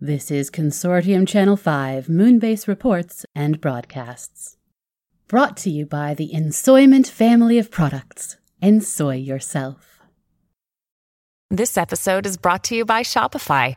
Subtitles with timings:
[0.00, 4.56] This is Consortium Channel 5 Moonbase Reports and Broadcasts.
[5.28, 8.36] Brought to you by the Ensoyment family of products.
[8.62, 10.02] Ensoy yourself.
[11.50, 13.76] This episode is brought to you by Shopify.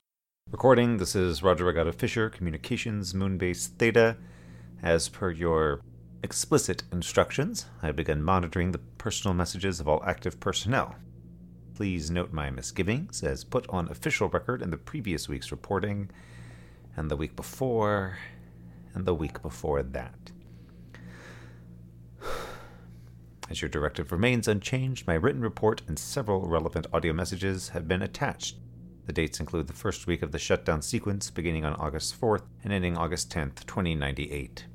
[0.51, 4.17] Recording, this is Roger Bragado-Fischer, Communications, Moonbase Theta.
[4.83, 5.79] As per your
[6.23, 10.95] explicit instructions, I have begun monitoring the personal messages of all active personnel.
[11.73, 16.11] Please note my misgivings as put on official record in the previous week's reporting,
[16.97, 18.17] and the week before,
[18.93, 20.31] and the week before that.
[23.49, 28.01] As your directive remains unchanged, my written report and several relevant audio messages have been
[28.01, 28.57] attached.
[29.11, 32.71] The dates include the first week of the shutdown sequence beginning on August 4th and
[32.71, 34.67] ending August 10th, 2098.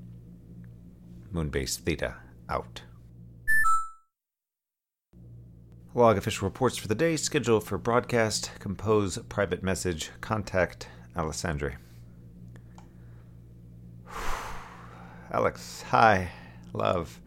[1.32, 2.82] Moonbase Theta out.
[5.94, 11.78] Log official reports for the day, schedule for broadcast, compose private message, contact Alexandre.
[15.32, 16.30] Alex, hi,
[16.74, 17.22] love.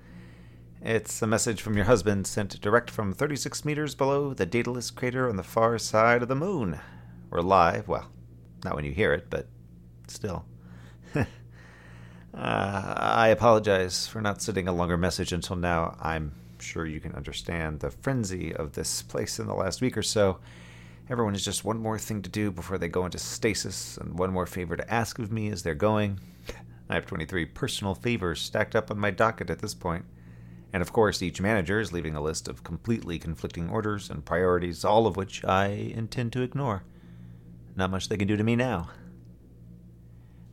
[0.83, 5.27] It's a message from your husband sent direct from 36 meters below the Daedalus crater
[5.27, 6.79] on the far side of the moon.
[7.29, 7.87] We're live.
[7.87, 8.09] Well,
[8.63, 9.45] not when you hear it, but
[10.07, 10.45] still.
[11.15, 11.25] uh,
[12.33, 15.95] I apologize for not sending a longer message until now.
[16.01, 20.01] I'm sure you can understand the frenzy of this place in the last week or
[20.01, 20.39] so.
[21.07, 24.33] Everyone has just one more thing to do before they go into stasis, and one
[24.33, 26.19] more favor to ask of me as they're going.
[26.89, 30.05] I have 23 personal favors stacked up on my docket at this point.
[30.73, 34.83] And of course, each manager is leaving a list of completely conflicting orders and priorities,
[34.83, 36.83] all of which I intend to ignore.
[37.79, 38.89] Not much they can do to me now.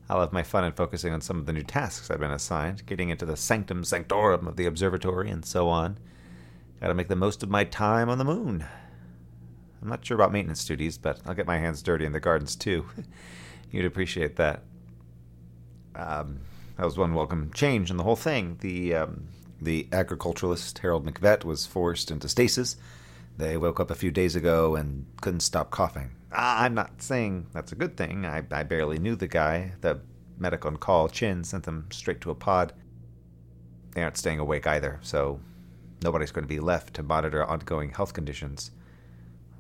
[0.09, 2.87] I'll have my fun in focusing on some of the new tasks I've been assigned,
[2.87, 5.98] getting into the sanctum sanctorum of the observatory and so on.
[6.81, 8.65] Gotta make the most of my time on the moon.
[9.82, 12.54] I'm not sure about maintenance duties, but I'll get my hands dirty in the gardens
[12.54, 12.86] too.
[13.72, 14.62] You'd appreciate that.
[15.97, 16.38] Um,
[16.76, 18.59] that was one welcome change in the whole thing.
[18.60, 19.26] The um,
[19.60, 22.76] the agriculturalist Harold McVett was forced into stasis.
[23.36, 26.12] They woke up a few days ago and couldn't stop coughing.
[26.32, 28.24] I'm not saying that's a good thing.
[28.24, 29.72] I, I barely knew the guy.
[29.80, 30.00] The
[30.38, 32.72] medic on call, Chin, sent them straight to a pod.
[33.92, 35.41] They aren't staying awake either, so
[36.02, 38.70] nobody's going to be left to monitor ongoing health conditions.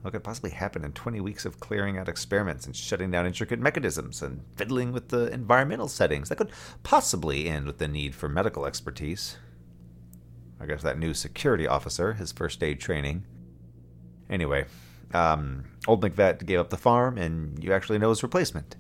[0.02, 3.58] What could possibly happen in 20 weeks of clearing out experiments and shutting down intricate
[3.58, 8.28] mechanisms and fiddling with the environmental settings that could possibly end with the need for
[8.28, 9.36] medical expertise?
[10.60, 13.24] I guess that new security officer, his first aid training.
[14.28, 14.66] Anyway,
[15.14, 18.76] um, old McVett gave up the farm, and you actually know his replacement.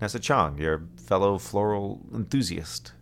[0.00, 2.92] Nessa Chong, your fellow floral enthusiast.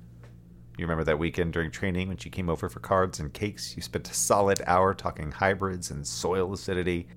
[0.78, 3.76] You remember that weekend during training when she came over for cards and cakes?
[3.76, 7.08] You spent a solid hour talking hybrids and soil acidity.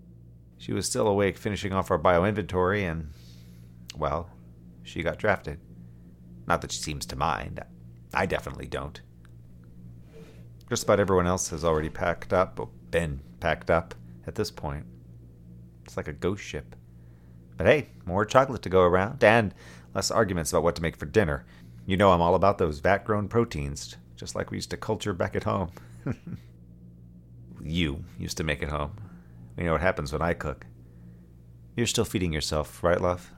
[0.58, 3.09] She was still awake finishing off our bio inventory, and,
[3.97, 4.30] well,
[4.84, 5.59] she got drafted.
[6.47, 7.62] Not that she seems to mind.
[8.14, 9.00] I definitely don't.
[10.70, 12.59] Just about everyone else has already packed up,
[12.91, 13.94] been packed up
[14.29, 14.85] at this point.
[15.84, 16.75] It's like a ghost ship.
[17.57, 19.53] But hey, more chocolate to go around, and
[19.94, 21.45] less arguments about what to make for dinner.
[21.85, 25.13] You know I'm all about those vat grown proteins, just like we used to culture
[25.13, 25.72] back at home.
[27.62, 28.95] you used to make it home.
[29.57, 30.66] You know what happens when I cook.
[31.75, 33.31] You're still feeding yourself, right, love?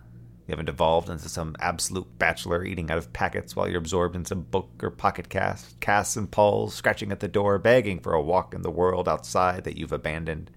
[0.46, 4.25] You haven't evolved into some absolute bachelor eating out of packets while you're absorbed in
[4.25, 8.22] some book or pocket cast, casts and pulls, scratching at the door, begging for a
[8.22, 10.52] walk in the world outside that you've abandoned.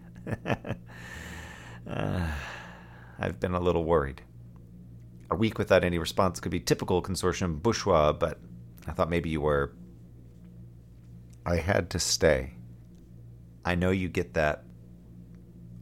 [1.89, 2.27] Uh,
[3.19, 4.23] I've been a little worried.
[5.31, 8.39] A week without any response could be typical consortium bourgeois, but
[8.87, 9.73] I thought maybe you were.
[11.47, 12.55] I had to stay.
[13.65, 14.65] I know you get that.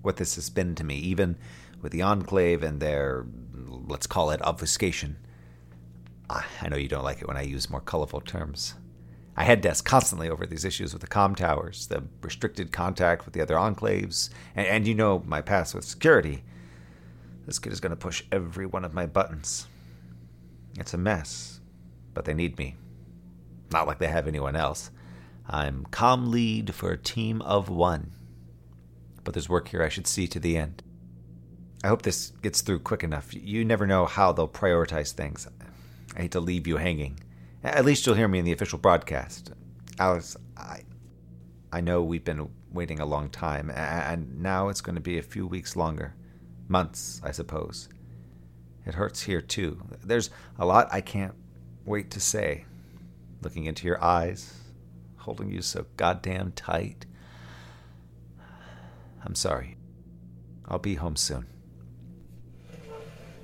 [0.03, 1.37] What this has been to me, even
[1.81, 5.17] with the Enclave and their, let's call it obfuscation.
[6.31, 8.75] I know you don't like it when I use more colorful terms.
[9.37, 13.35] I head desk constantly over these issues with the com towers, the restricted contact with
[13.35, 16.43] the other enclaves, and, and you know my past with security.
[17.47, 19.67] This kid is going to push every one of my buttons.
[20.79, 21.61] It's a mess,
[22.15, 22.77] but they need me.
[23.71, 24.91] Not like they have anyone else.
[25.49, 28.13] I'm com lead for a team of one.
[29.25, 30.83] But there's work here I should see to the end.
[31.83, 33.35] I hope this gets through quick enough.
[33.35, 35.49] You never know how they'll prioritize things.
[36.17, 37.19] I hate to leave you hanging.
[37.65, 39.53] At least you'll hear me in the official broadcast.
[39.99, 40.83] Alex, I,
[41.73, 45.23] I know we've been waiting a long time, and now it's going to be a
[45.23, 46.15] few weeks longer.
[46.67, 47.89] Months, I suppose.
[48.85, 49.81] It hurts here, too.
[50.03, 51.35] There's a lot I can't
[51.85, 52.65] wait to say.
[53.43, 54.55] Looking into your eyes,
[55.19, 57.07] holding you so goddamn tight.
[59.25, 59.77] I'm sorry.
[60.67, 61.47] I'll be home soon.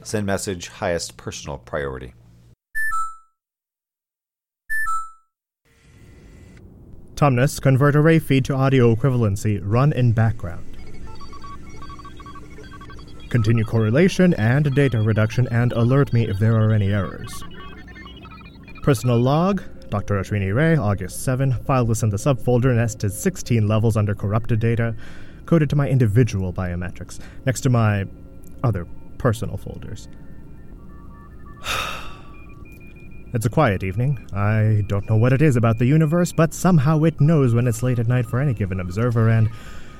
[0.02, 2.14] Send message highest personal priority.
[7.18, 10.76] Tumnus, convert array feed to audio equivalency, run in background.
[13.28, 17.42] Continue correlation and data reduction and alert me if there are any errors.
[18.84, 20.14] Personal log, Dr.
[20.14, 24.94] Ashwini Ray, August 7, file was in the subfolder nested 16 levels under corrupted data,
[25.44, 28.04] coded to my individual biometrics, next to my
[28.62, 28.86] other
[29.18, 30.08] personal folders.
[33.34, 34.26] It's a quiet evening.
[34.32, 37.82] I don't know what it is about the universe, but somehow it knows when it's
[37.82, 39.50] late at night for any given observer, and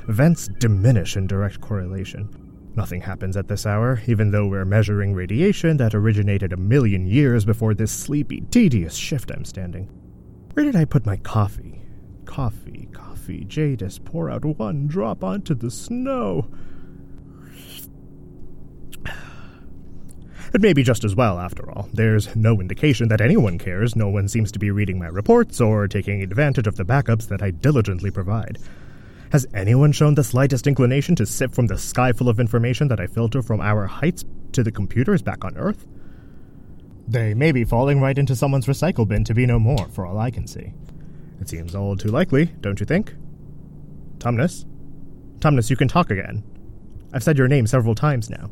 [0.09, 2.31] events diminish in direct correlation.
[2.75, 7.45] Nothing happens at this hour, even though we're measuring radiation that originated a million years
[7.45, 9.91] before this sleepy, tedious shift I'm standing.
[10.55, 11.83] Where did I put my coffee?
[12.25, 16.49] Coffee, coffee, Jadis, pour out one drop onto the snow.
[20.55, 21.89] It may be just as well, after all.
[21.93, 23.95] There's no indication that anyone cares.
[23.95, 27.43] No one seems to be reading my reports or taking advantage of the backups that
[27.43, 28.59] I diligently provide.
[29.31, 33.01] Has anyone shown the slightest inclination to sip from the sky full of information that
[33.01, 35.87] I filter from our heights to the computers back on Earth?
[37.07, 40.19] They may be falling right into someone's recycle bin to be no more, for all
[40.19, 40.73] I can see.
[41.41, 43.15] It seems all too likely, don't you think?
[44.19, 44.65] Tumnus?
[45.41, 46.43] Tumnus, you can talk again.
[47.13, 48.51] I've said your name several times now.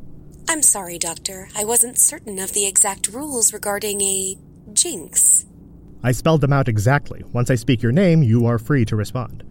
[0.48, 1.48] I'm sorry, Doctor.
[1.56, 4.36] I wasn't certain of the exact rules regarding a
[4.72, 5.44] jinx.
[6.04, 7.24] I spelled them out exactly.
[7.32, 9.42] Once I speak your name, you are free to respond.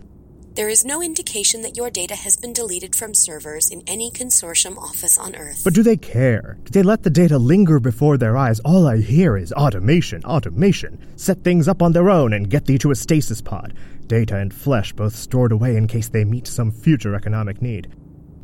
[0.54, 4.78] There is no indication that your data has been deleted from servers in any consortium
[4.78, 5.66] office on Earth.
[5.66, 6.58] But do they care?
[6.64, 8.62] Do they let the data linger before their eyes?
[8.62, 10.98] All I hear is automation, automation.
[11.18, 13.74] Set things up on their own and get thee to a stasis pod.
[14.08, 17.94] Data and flesh both stored away in case they meet some future economic need.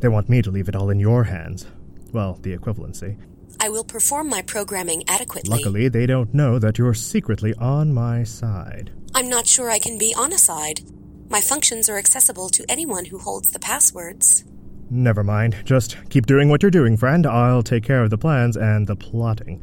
[0.02, 1.66] They want me to leave it all in your hands.
[2.12, 3.18] Well, the equivalency.
[3.60, 5.58] I will perform my programming adequately.
[5.58, 8.92] Luckily, they don't know that you're secretly on my side.
[9.14, 10.82] I'm not sure I can be on a side.
[11.30, 14.44] My functions are accessible to anyone who holds the passwords.
[14.90, 15.56] Never mind.
[15.64, 17.26] Just keep doing what you're doing, friend.
[17.26, 19.62] I'll take care of the plans and the plotting.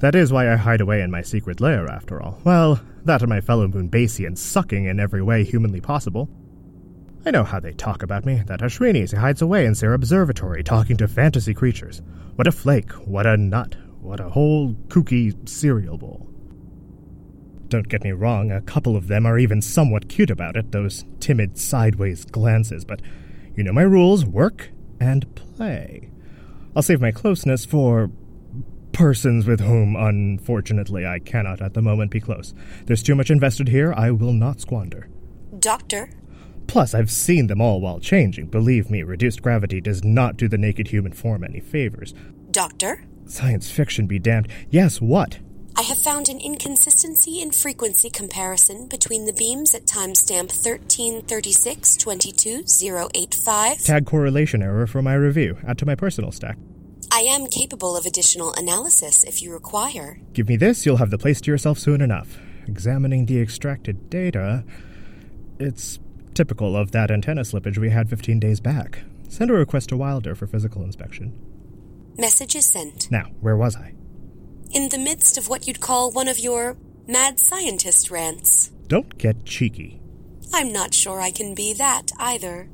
[0.00, 2.40] That is why I hide away in my secret lair, after all.
[2.44, 6.28] Well, that and my fellow Moonbasians sucking in every way humanly possible.
[7.26, 10.98] I know how they talk about me, that Ashwini hides away in their observatory talking
[10.98, 12.02] to fantasy creatures.
[12.34, 16.28] What a flake, what a nut, what a whole kooky cereal bowl.
[17.68, 21.06] Don't get me wrong, a couple of them are even somewhat cute about it, those
[21.18, 23.00] timid sideways glances, but
[23.56, 26.10] you know my rules work and play.
[26.76, 28.10] I'll save my closeness for
[28.92, 32.52] persons with whom, unfortunately, I cannot at the moment be close.
[32.84, 35.08] There's too much invested here I will not squander.
[35.58, 36.10] Doctor,
[36.66, 38.46] Plus, I've seen them all while changing.
[38.46, 42.14] Believe me, reduced gravity does not do the naked human form any favors.
[42.50, 43.04] Doctor?
[43.26, 44.48] Science fiction be damned.
[44.70, 45.38] Yes, what?
[45.76, 50.52] I have found an inconsistency in frequency comparison between the beams at timestamp
[51.26, 53.84] 1336-22085.
[53.84, 55.58] Tag correlation error for my review.
[55.66, 56.58] Add to my personal stack.
[57.10, 60.20] I am capable of additional analysis if you require.
[60.32, 62.38] Give me this, you'll have the place to yourself soon enough.
[62.68, 64.62] Examining the extracted data,
[65.58, 65.98] it's
[66.34, 69.04] typical of that antenna slippage we had 15 days back.
[69.28, 71.32] Send a request to Wilder for physical inspection.
[72.16, 73.10] Message is sent.
[73.10, 73.94] Now, where was I?
[74.70, 76.76] In the midst of what you'd call one of your
[77.06, 78.70] mad scientist rants.
[78.88, 80.00] Don't get cheeky.
[80.52, 82.68] I'm not sure I can be that either.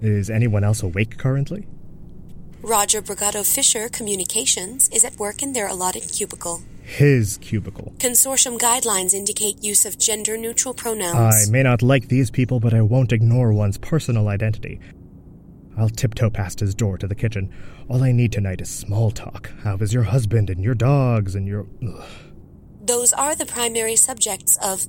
[0.00, 1.66] Is anyone else awake currently?
[2.62, 6.60] Roger Bragado-Fischer Communications is at work in their allotted cubicle.
[6.82, 7.94] His cubicle.
[7.96, 11.48] Consortium guidelines indicate use of gender neutral pronouns.
[11.48, 14.78] I may not like these people, but I won't ignore one's personal identity.
[15.78, 17.50] I'll tiptoe past his door to the kitchen.
[17.88, 19.50] All I need tonight is small talk.
[19.62, 21.66] How is your husband and your dogs and your.
[21.82, 22.04] Ugh.
[22.82, 24.86] Those are the primary subjects of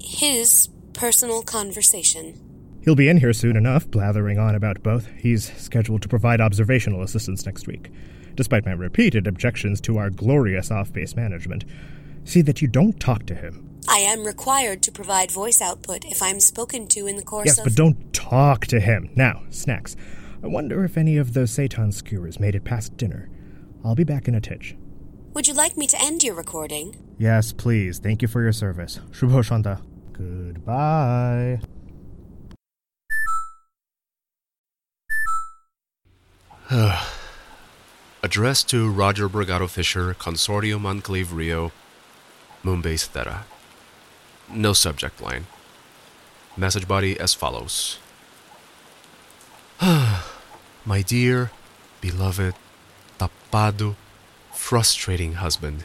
[0.00, 2.40] his personal conversation.
[2.86, 5.08] He'll be in here soon enough, blathering on about both.
[5.18, 7.90] He's scheduled to provide observational assistance next week,
[8.36, 11.64] despite my repeated objections to our glorious off base management.
[12.22, 13.80] See that you don't talk to him.
[13.88, 17.58] I am required to provide voice output if I'm spoken to in the course Yes,
[17.58, 17.64] of.
[17.64, 19.10] but don't talk to him.
[19.16, 19.96] Now, snacks.
[20.44, 23.28] I wonder if any of those Seitan skewers made it past dinner.
[23.84, 24.76] I'll be back in a titch.
[25.34, 26.94] Would you like me to end your recording?
[27.18, 27.98] Yes, please.
[27.98, 29.00] Thank you for your service.
[29.10, 29.80] Shubho Shanta.
[30.12, 31.58] Goodbye.
[38.24, 41.70] Addressed to Roger Bragado-Fischer, Consortium Enclave Rio,
[42.64, 43.44] Moonbase Theta.
[44.50, 45.46] No subject line.
[46.56, 47.98] Message body as follows
[49.80, 51.52] My dear,
[52.00, 52.54] beloved,
[53.20, 53.94] tapado,
[54.52, 55.84] frustrating husband.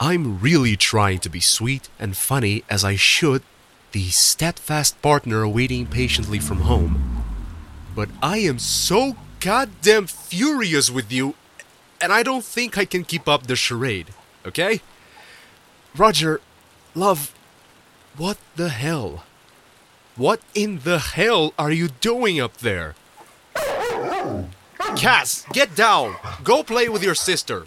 [0.00, 3.42] I'm really trying to be sweet and funny as I should,
[3.92, 7.09] the steadfast partner waiting patiently from home.
[7.94, 11.34] But I am so goddamn furious with you,
[12.00, 14.08] and I don't think I can keep up the charade,
[14.46, 14.80] okay?
[15.96, 16.40] Roger,
[16.94, 17.34] love,
[18.16, 19.24] what the hell?
[20.16, 22.94] What in the hell are you doing up there?
[24.96, 26.16] Cass, get down!
[26.42, 27.66] Go play with your sister!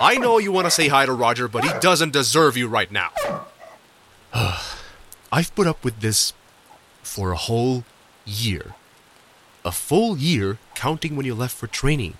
[0.00, 2.90] I know you want to say hi to Roger, but he doesn't deserve you right
[2.90, 3.10] now.
[5.32, 6.32] I've put up with this
[7.02, 7.84] for a whole
[8.24, 8.74] year.
[9.64, 12.14] A full year counting when you left for training.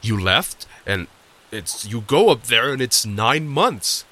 [0.00, 1.06] You left, and
[1.50, 4.04] it's you go up there and it's nine months.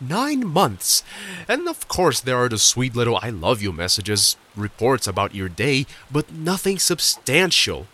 [0.00, 1.02] Nine months.
[1.48, 5.48] And of course, there are the sweet little I love you messages, reports about your
[5.48, 7.86] day, but nothing substantial.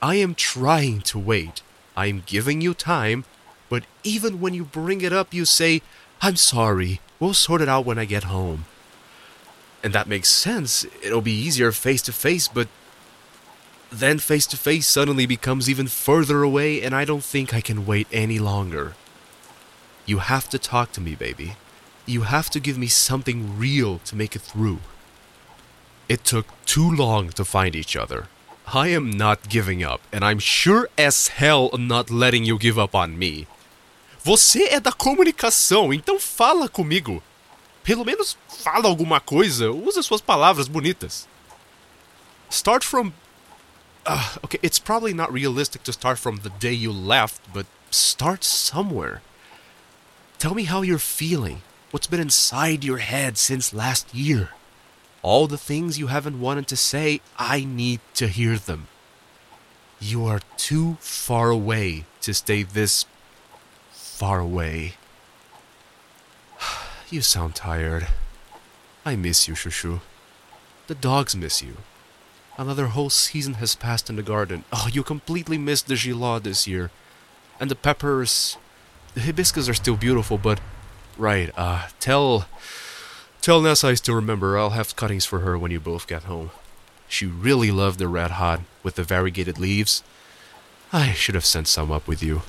[0.00, 1.62] I am trying to wait.
[1.96, 3.24] I am giving you time,
[3.68, 5.82] but even when you bring it up, you say,
[6.20, 8.66] I'm sorry, we'll sort it out when I get home.
[9.82, 10.84] And that makes sense.
[11.02, 12.68] It'll be easier face to face, but
[13.98, 17.86] then face to face suddenly becomes even further away, and I don't think I can
[17.86, 18.94] wait any longer.
[20.04, 21.56] You have to talk to me, baby.
[22.06, 24.78] You have to give me something real to make it through.
[26.08, 28.28] It took too long to find each other.
[28.72, 32.94] I am not giving up, and I'm sure as hell not letting you give up
[32.94, 33.46] on me.
[34.24, 37.22] Você é da comunicação, então fala comigo.
[37.84, 41.28] Pelo menos fala alguma coisa, usa suas palavras bonitas.
[42.50, 43.12] Start from.
[44.06, 48.44] Uh, okay, it's probably not realistic to start from the day you left, but start
[48.44, 49.20] somewhere.
[50.38, 51.62] Tell me how you're feeling.
[51.90, 54.50] What's been inside your head since last year?
[55.22, 58.86] All the things you haven't wanted to say, I need to hear them.
[59.98, 63.06] You are too far away to stay this
[63.90, 64.94] far away.
[67.08, 68.08] You sound tired.
[69.04, 70.00] I miss you, Shushu.
[70.88, 71.76] The dogs miss you.
[72.58, 74.64] Another whole season has passed in the garden.
[74.72, 76.90] Oh, you completely missed the Gila this year.
[77.60, 78.56] And the peppers.
[79.14, 80.60] The hibiscus are still beautiful, but.
[81.18, 82.46] Right, uh, tell.
[83.42, 84.58] Tell Nessa I still remember.
[84.58, 86.50] I'll have cuttings for her when you both get home.
[87.08, 90.02] She really loved the red hot with the variegated leaves.
[90.92, 92.42] I should have sent some up with you.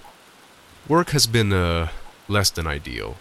[0.87, 1.89] Work has been, uh,
[2.29, 3.17] less than ideal.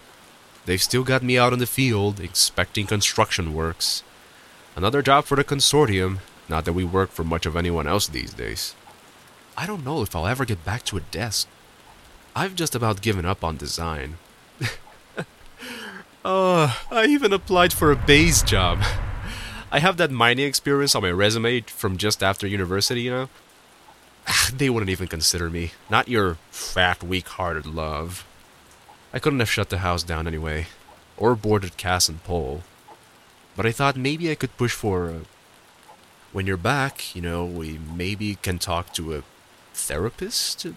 [0.65, 4.03] They've still got me out in the field, inspecting construction works.
[4.75, 8.33] Another job for the consortium, not that we work for much of anyone else these
[8.33, 8.75] days.
[9.57, 11.47] I don't know if I'll ever get back to a desk.
[12.35, 14.17] I've just about given up on design.
[16.25, 18.83] oh, I even applied for a base job.
[19.71, 23.29] I have that mining experience on my resume from just after university, you know?
[24.27, 25.71] Ah, they wouldn't even consider me.
[25.89, 28.25] Not your fat, weak hearted love.
[29.13, 30.67] I couldn't have shut the house down anyway,
[31.17, 32.63] or boarded Cass and Paul.
[33.55, 35.21] But I thought maybe I could push for a.
[36.37, 39.23] When you're back, you know, we maybe can talk to a
[39.73, 40.67] therapist?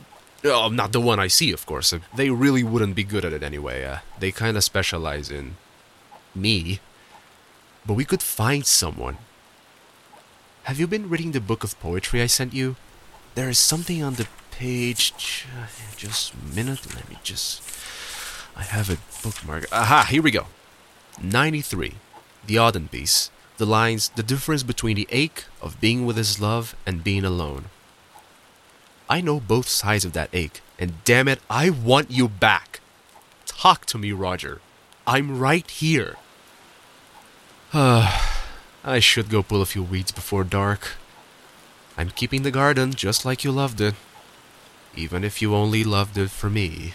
[0.42, 1.92] Oh, not the one I see, of course.
[2.16, 3.84] They really wouldn't be good at it anyway.
[3.84, 5.56] Uh, they kind of specialize in
[6.34, 6.80] me.
[7.84, 9.18] But we could find someone.
[10.62, 12.76] Have you been reading the book of poetry I sent you?
[13.34, 15.12] There is something on the page.
[15.94, 16.86] Just a minute.
[16.94, 17.60] Let me just.
[18.56, 19.66] I have it bookmarked.
[19.72, 20.46] Aha, here we go.
[21.22, 21.96] 93.
[22.46, 23.30] The Auden piece.
[23.60, 27.66] The lines, the difference between the ache of being with his love and being alone.
[29.06, 32.80] I know both sides of that ache, and damn it, I want you back.
[33.44, 34.62] Talk to me, Roger.
[35.06, 36.16] I'm right here.
[37.74, 40.92] I should go pull a few weeds before dark.
[41.98, 43.94] I'm keeping the garden just like you loved it,
[44.96, 46.94] even if you only loved it for me.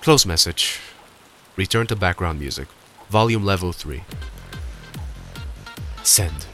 [0.00, 0.80] Close message.
[1.54, 2.66] Return to background music.
[3.08, 4.02] Volume level 3.
[6.02, 6.46] Send.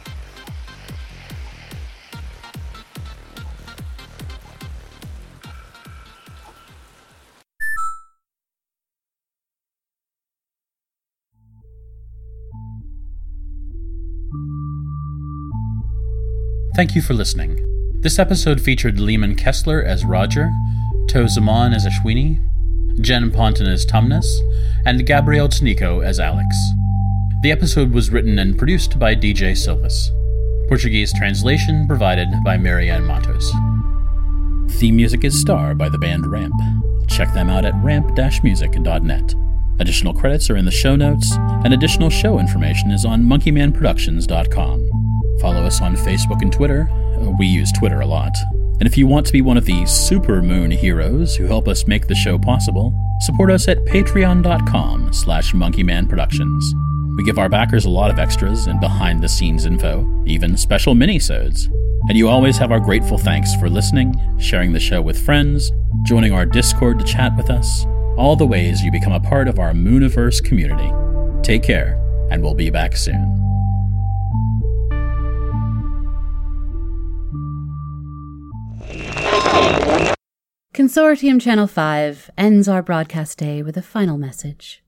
[16.78, 17.58] Thank you for listening.
[18.02, 20.48] This episode featured Leeman Kessler as Roger,
[21.08, 22.40] Tau Zaman as Ashwini,
[23.00, 24.26] Jen Ponton as Tumnus,
[24.86, 26.54] and Gabriel Tankeko as Alex.
[27.40, 30.10] The episode was written and produced by DJ Sylvis.
[30.66, 33.48] Portuguese translation provided by Mary Anne Matos.
[34.80, 36.52] Theme music is Star by the band Ramp.
[37.08, 39.34] Check them out at ramp-music.net.
[39.78, 41.30] Additional credits are in the show notes,
[41.64, 44.90] and additional show information is on monkeymanproductions.com.
[45.40, 46.90] Follow us on Facebook and Twitter.
[47.38, 48.36] We use Twitter a lot.
[48.80, 51.86] And if you want to be one of the super moon heroes who help us
[51.86, 56.87] make the show possible, support us at patreon.com slash monkeymanproductions.
[57.18, 61.64] We give our backers a lot of extras and behind-the-scenes info, even special mini-sodes.
[62.08, 65.72] And you always have our grateful thanks for listening, sharing the show with friends,
[66.04, 67.84] joining our Discord to chat with us,
[68.16, 70.92] all the ways you become a part of our Mooniverse community.
[71.42, 73.34] Take care, and we'll be back soon.
[80.72, 84.84] Consortium Channel 5 ends our broadcast day with a final message.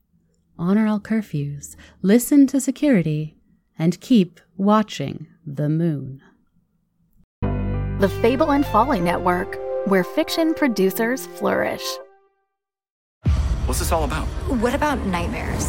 [0.60, 3.34] Honor all curfews, listen to security,
[3.78, 6.20] and keep watching the moon.
[7.98, 11.82] The Fable and Folly Network, where fiction producers flourish.
[13.64, 14.26] What's this all about?
[14.60, 15.64] What about nightmares?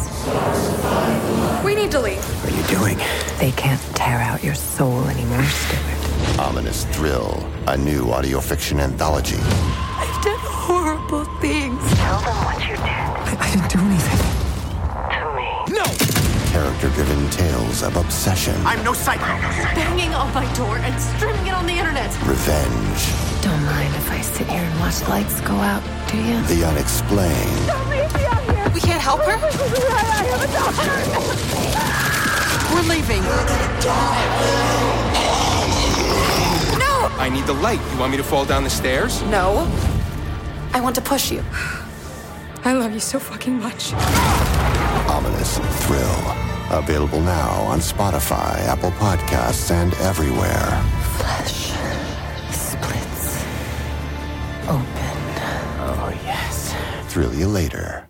[1.64, 2.22] We need to leave.
[2.44, 2.98] What are you doing?
[3.38, 6.38] They can't tear out your soul anymore, Stuart.
[6.38, 9.36] Ominous Thrill, a new audio fiction anthology.
[9.38, 11.80] I've done horrible things.
[11.94, 12.82] Tell them what you did.
[12.82, 14.11] I, I didn't do anything.
[16.82, 18.56] To Character driven tales of obsession.
[18.66, 19.22] I'm no psycho.
[19.72, 22.10] Banging on my door and streaming it on the internet.
[22.26, 23.40] Revenge.
[23.40, 26.42] Don't mind if I sit here and watch lights go out, do you?
[26.42, 27.66] The unexplained.
[27.68, 28.68] Don't leave me out here.
[28.74, 29.38] We can't help her?
[32.74, 33.22] We're leaving.
[36.80, 37.08] No!
[37.16, 37.78] I need the light.
[37.92, 39.22] You want me to fall down the stairs?
[39.30, 39.70] No.
[40.74, 41.44] I want to push you.
[42.64, 43.92] I love you so fucking much.
[45.08, 46.51] Ominous Thrill.
[46.72, 50.82] Available now on Spotify, Apple Podcasts, and everywhere.
[51.18, 51.72] Flesh
[52.50, 53.36] splits
[54.66, 55.18] open.
[55.84, 56.74] Oh, yes.
[57.12, 58.01] Thrill you later.